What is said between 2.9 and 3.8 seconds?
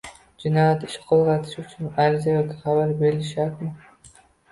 berilishi shartmi?